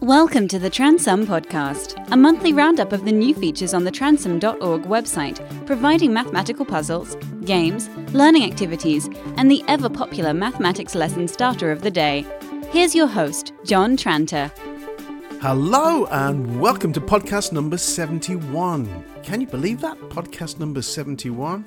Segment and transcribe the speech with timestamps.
[0.00, 4.82] Welcome to the Transum Podcast, a monthly roundup of the new features on the transum.org
[4.84, 11.82] website, providing mathematical puzzles, games, learning activities, and the ever popular mathematics lesson starter of
[11.82, 12.24] the day.
[12.70, 14.52] Here's your host, John Tranter.
[15.40, 19.04] Hello and welcome to podcast number 71.
[19.24, 19.98] Can you believe that?
[20.10, 21.64] Podcast number 71?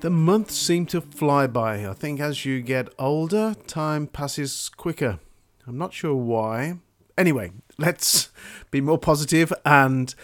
[0.00, 1.88] The months seem to fly by.
[1.88, 5.20] I think as you get older, time passes quicker.
[5.64, 6.78] I'm not sure why.
[7.18, 8.28] Anyway, let's
[8.70, 10.14] be more positive and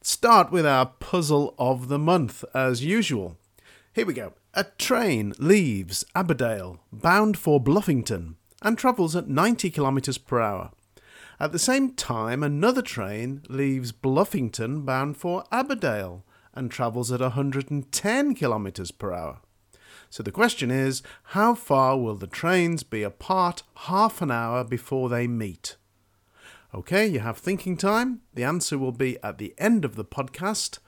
[0.00, 3.36] start with our puzzle of the month as usual.
[3.92, 4.32] Here we go.
[4.54, 10.72] A train leaves Aberdale bound for Bluffington and travels at 90 kilometers per hour.
[11.38, 18.34] At the same time, another train leaves Bluffington bound for Aberdale and travels at 110
[18.34, 19.38] kilometers per hour.
[20.10, 25.08] So the question is, how far will the trains be apart half an hour before
[25.08, 25.76] they meet?
[26.74, 28.22] Okay, you have thinking time.
[28.32, 30.78] The answer will be at the end of the podcast.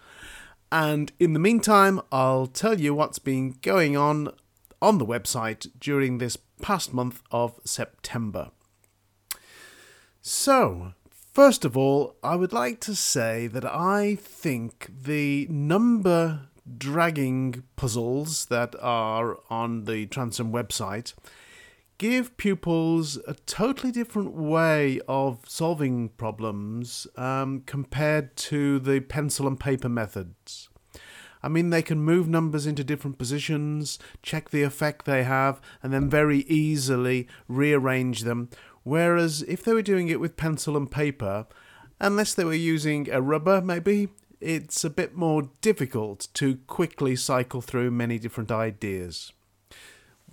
[0.72, 4.30] And in the meantime, I'll tell you what's been going on
[4.80, 8.50] on the website during this past month of September.
[10.22, 10.94] So,
[11.34, 16.48] first of all, I would like to say that I think the number
[16.78, 21.12] dragging puzzles that are on the Transum website
[21.98, 29.59] give pupils a totally different way of solving problems um, compared to the pencil and
[29.59, 30.69] paper methods.
[31.42, 35.92] I mean, they can move numbers into different positions, check the effect they have, and
[35.92, 38.48] then very easily rearrange them.
[38.83, 41.47] Whereas if they were doing it with pencil and paper,
[42.00, 44.09] unless they were using a rubber, maybe,
[44.41, 49.33] it's a bit more difficult to quickly cycle through many different ideas.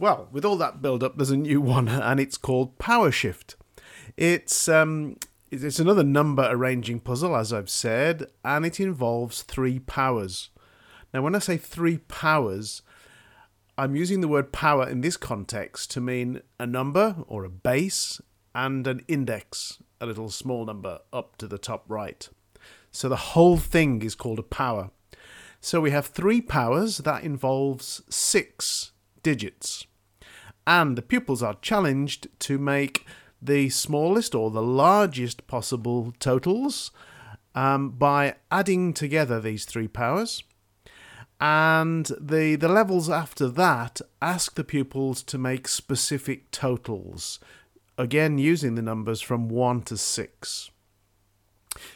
[0.02, 3.56] Well, with all that build up, there's a new one, and it's called Power Shift.
[4.18, 5.18] It's um,
[5.52, 10.50] it's another number arranging puzzle, as I've said, and it involves three powers.
[11.14, 12.82] Now, when I say three powers,
[13.78, 18.20] I'm using the word power in this context to mean a number or a base
[18.56, 22.28] and an index, a little small number up to the top right.
[22.90, 24.90] So the whole thing is called a power.
[25.60, 29.86] So we have three powers that involves six digits
[30.66, 33.06] and the pupils are challenged to make
[33.42, 36.92] the smallest or the largest possible totals
[37.56, 40.44] um, by adding together these three powers.
[41.40, 47.40] And the, the levels after that ask the pupils to make specific totals,
[47.98, 50.72] again using the numbers from 1 to 6.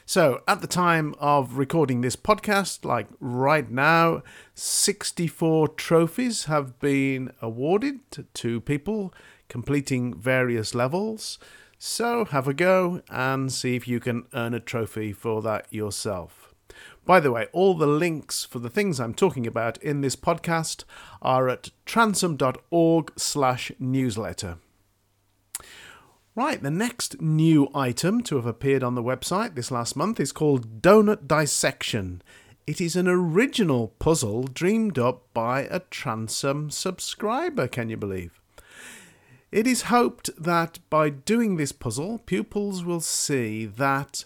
[0.06, 4.24] So, at the time of recording this podcast, like right now,
[4.54, 8.00] 64 trophies have been awarded
[8.36, 9.14] to people
[9.50, 11.40] completing various levels.
[11.78, 16.54] So, have a go and see if you can earn a trophy for that yourself.
[17.06, 20.86] By the way, all the links for the things I'm talking about in this podcast
[21.22, 24.58] are at transum.org/newsletter.
[26.38, 30.34] Right, the next new item to have appeared on the website this last month is
[30.34, 32.22] called Donut Dissection.
[32.68, 38.42] It is an original puzzle dreamed up by a Transum subscriber, can you believe?
[39.50, 44.26] It is hoped that by doing this puzzle, pupils will see that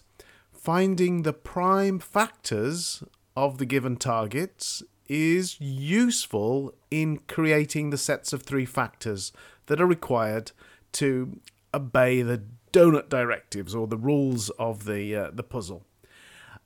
[0.52, 3.03] finding the prime factors
[3.38, 9.31] of the given targets is useful in creating the sets of three factors
[9.68, 10.53] that are required
[10.94, 11.40] to
[11.74, 15.85] obey the donut directives or the rules of the uh, the puzzle.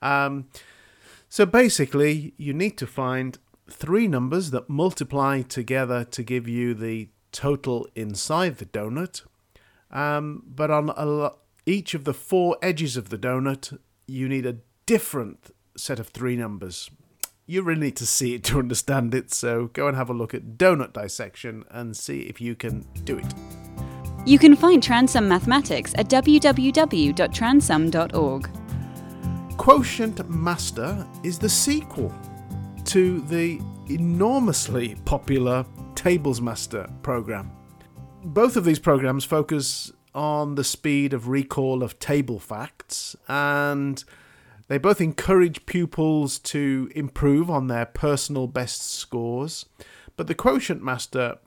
[0.01, 0.49] Um,
[1.29, 3.37] so basically, you need to find
[3.69, 9.23] three numbers that multiply together to give you the total inside the donut.
[9.89, 11.31] Um, but on a,
[11.65, 13.77] each of the four edges of the donut,
[14.07, 16.89] you need a different set of three numbers.
[17.45, 20.33] You really need to see it to understand it, so go and have a look
[20.33, 23.62] at donut dissection and see if you can do it.
[24.25, 28.49] You can find Transum Mathematics at www.transum.org.
[29.57, 32.15] Quotient Master is the sequel
[32.85, 33.59] to the
[33.89, 35.65] enormously popular
[35.95, 37.51] Tables Master program.
[38.23, 44.01] Both of these programs focus on the speed of recall of table facts and
[44.69, 49.65] they both encourage pupils to improve on their personal best scores.
[50.15, 51.39] But the Quotient Master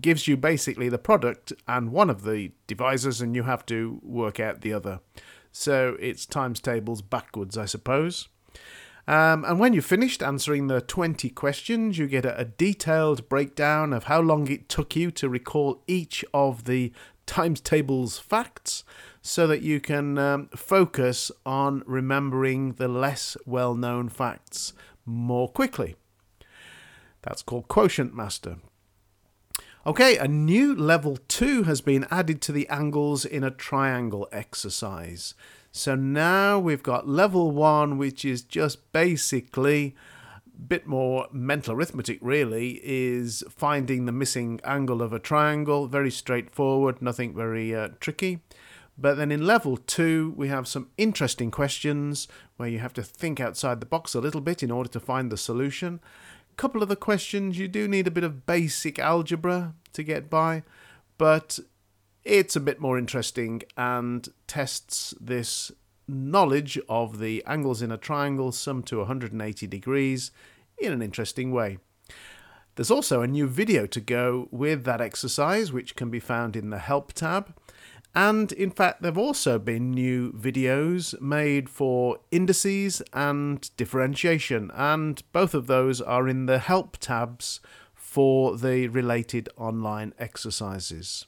[0.00, 4.38] gives you basically the product and one of the divisors, and you have to work
[4.40, 5.00] out the other.
[5.52, 8.28] So it's times tables backwards, I suppose.
[9.08, 13.94] Um, and when you've finished answering the 20 questions, you get a, a detailed breakdown
[13.94, 16.92] of how long it took you to recall each of the
[17.24, 18.84] times tables facts
[19.22, 24.74] so that you can um, focus on remembering the less well known facts
[25.06, 25.96] more quickly.
[27.22, 28.58] That's called Quotient Master.
[29.88, 35.32] Okay, a new level 2 has been added to the angles in a triangle exercise.
[35.72, 39.96] So now we've got level 1, which is just basically
[40.46, 45.86] a bit more mental arithmetic, really, is finding the missing angle of a triangle.
[45.86, 48.40] Very straightforward, nothing very uh, tricky.
[48.98, 53.40] But then in level 2, we have some interesting questions where you have to think
[53.40, 56.00] outside the box a little bit in order to find the solution
[56.58, 60.64] couple of the questions you do need a bit of basic algebra to get by,
[61.16, 61.60] but
[62.24, 65.70] it's a bit more interesting and tests this
[66.08, 70.32] knowledge of the angles in a triangle sum to 180 degrees
[70.76, 71.78] in an interesting way.
[72.74, 76.70] There's also a new video to go with that exercise, which can be found in
[76.70, 77.54] the Help tab.
[78.18, 85.22] And in fact, there have also been new videos made for indices and differentiation, and
[85.30, 87.60] both of those are in the Help tabs
[87.94, 91.26] for the related online exercises.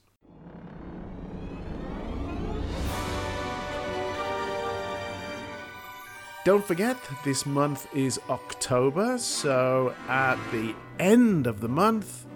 [6.45, 12.27] Don't forget, this month is October, so at the end of the month,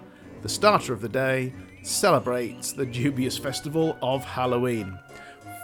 [0.43, 1.51] the starter of the day,
[1.85, 4.97] celebrates the dubious festival of Halloween.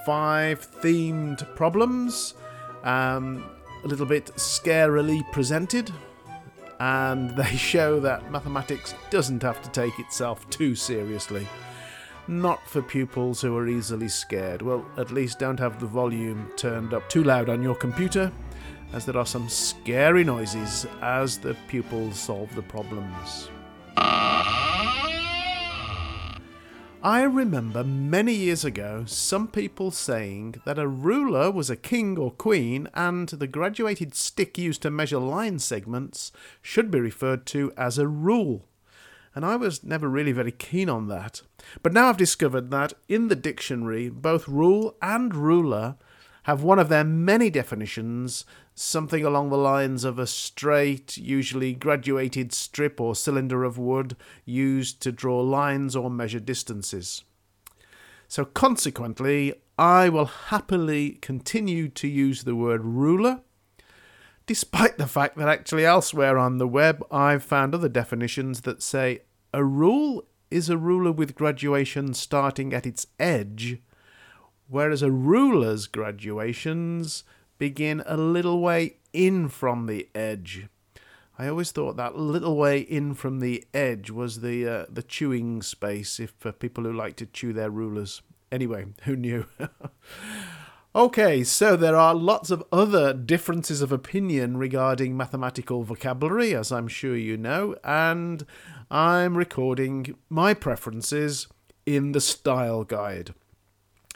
[0.06, 2.36] Five themed problems,
[2.84, 3.44] um,
[3.84, 5.92] a little bit scarily presented,
[6.80, 11.48] and they show that mathematics doesn't have to take itself too seriously.
[12.28, 14.62] Not for pupils who are easily scared.
[14.62, 18.32] Well, at least don't have the volume turned up too loud on your computer,
[18.94, 23.50] as there are some scary noises as the pupils solve the problems.
[27.04, 32.30] I remember many years ago some people saying that a ruler was a king or
[32.30, 36.32] queen and the graduated stick used to measure line segments
[36.62, 38.68] should be referred to as a rule.
[39.34, 41.42] And I was never really very keen on that.
[41.82, 45.96] But now I've discovered that in the dictionary, both rule and ruler
[46.44, 48.46] have one of their many definitions,
[48.82, 55.02] something along the lines of a straight, usually graduated strip or cylinder of wood used
[55.02, 57.24] to draw lines or measure distances.
[58.28, 63.42] So, consequently, I will happily continue to use the word ruler,
[64.48, 69.20] despite the fact that actually elsewhere on the web I've found other definitions that say
[69.54, 73.80] a rule is a ruler with graduation starting at its edge
[74.68, 77.26] whereas a ruler's graduations
[77.62, 80.66] begin a little way in from the edge.
[81.38, 85.62] I always thought that little way in from the edge was the uh, the chewing
[85.62, 88.24] space if for people who like to chew their rulers.
[88.52, 89.46] Anyway, who knew?
[90.96, 96.88] okay, so there are lots of other differences of opinion regarding mathematical vocabulary, as I'm
[96.88, 98.44] sure you know, and
[98.90, 101.48] I'm recording my preferences
[101.86, 103.36] in the style guide.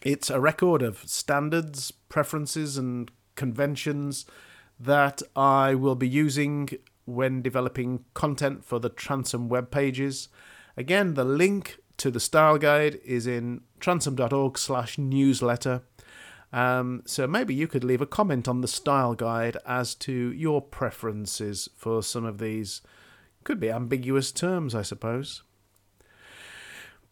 [0.02, 4.26] It's a record of standards, preferences, and conventions
[4.80, 6.70] that I will be using
[7.06, 10.28] when developing content for the Transum web pages.
[10.76, 15.84] Again, the link to the style guide is in transum.org slash newsletter.
[16.52, 20.62] Um, so maybe you could leave a comment on the style guide as to your
[20.62, 22.82] preferences for some of these.
[23.44, 25.44] Could be ambiguous terms, I suppose.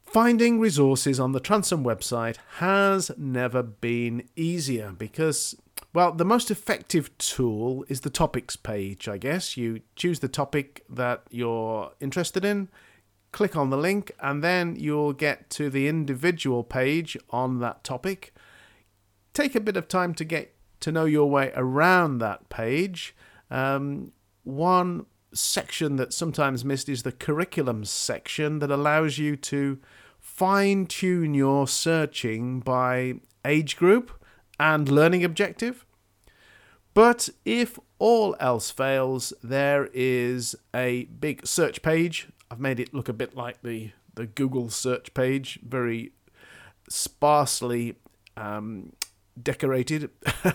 [0.03, 5.55] Finding resources on the Transum website has never been easier because,
[5.94, 9.58] well, the most effective tool is the topics page, I guess.
[9.58, 12.70] You choose the topic that you're interested in,
[13.32, 18.34] click on the link, and then you'll get to the individual page on that topic.
[19.34, 23.15] Take a bit of time to get to know your way around that page.
[23.51, 24.13] Um,
[24.44, 29.80] one section that's sometimes missed is the curriculum section that allows you to
[30.20, 33.15] fine tune your searching by
[33.46, 34.23] age group
[34.60, 35.86] and learning objective.
[36.93, 42.27] But if all else fails, there is a big search page.
[42.51, 46.12] I've made it look a bit like the, the Google search page, very
[46.89, 47.95] sparsely
[48.38, 48.93] um,
[49.41, 50.12] decorated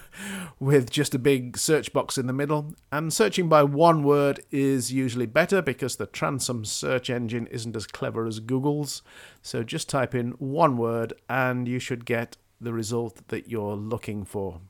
[0.60, 2.74] with just a big search box in the middle.
[2.92, 7.86] And searching by one word is usually better because the Transum search engine isn't as
[7.86, 9.02] clever as Google's.
[9.42, 14.24] So just type in one word and you should get the result that you're looking
[14.24, 14.60] for.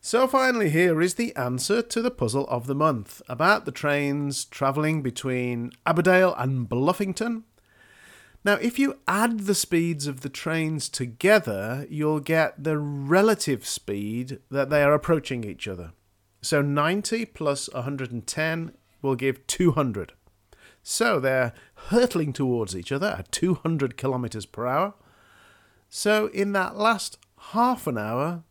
[0.00, 4.44] So, finally, here is the answer to the puzzle of the month about the trains
[4.44, 7.42] travelling between Abbeydale and Bluffington
[8.44, 14.38] Now, if you add the speeds of the trains together, you'll get the relative speed
[14.50, 15.92] that they are approaching each other.
[16.40, 20.12] So 90 plus 110 will give 200.
[20.82, 21.52] So they're
[21.88, 24.94] hurtling towards each other at 200 kilometers per hour.
[25.88, 27.18] So in that last
[27.52, 28.44] half an hour,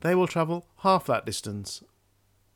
[0.00, 1.82] they will travel half that distance,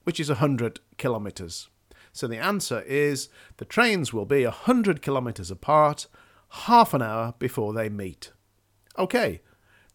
[0.05, 1.69] which is 100 kilometers.
[2.13, 6.07] So the answer is the trains will be 100 kilometers apart
[6.51, 8.33] half an hour before they meet.
[8.99, 9.41] Okay,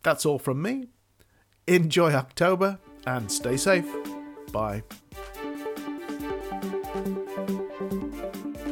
[0.03, 0.87] that's all from me.
[1.67, 3.87] Enjoy October and stay safe.
[4.51, 4.83] Bye.